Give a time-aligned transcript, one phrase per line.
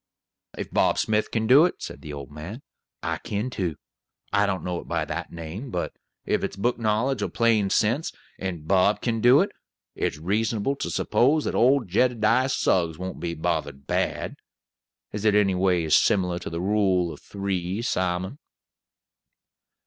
[0.57, 2.63] "If Bob Smith kin do it," said the old man,
[3.03, 3.75] "I kin, too.
[4.33, 5.93] I don't know it by that name; but
[6.25, 9.51] if it's book knowledge or plain sense, and Bob kin do it,
[9.93, 14.37] it's reasonable to s'pose that old Jed'diah Suggs won't be bothered bad.
[15.11, 18.39] Is it any ways similyar to the rule of three, Simon?"